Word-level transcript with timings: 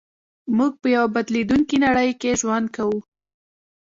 موږ 0.57 0.71
په 0.81 0.87
يوه 0.95 1.07
بدلېدونکې 1.15 1.75
نړۍ 1.85 2.09
کې 2.21 2.37
ژوند 2.41 2.67
کوو. 2.75 2.97